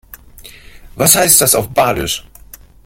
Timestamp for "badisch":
1.69-2.25